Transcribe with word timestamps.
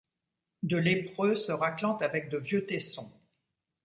De 0.63 0.77
lépreux 0.79 1.35
se 1.35 1.51
raclant 1.51 1.97
avec 1.99 2.29
de 2.29 2.39
vieux 2.39 2.65
tessons 2.65 3.11